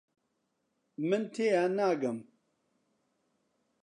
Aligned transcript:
من 1.09 1.23
تێیان 1.33 1.71
ناگەم. 1.79 2.17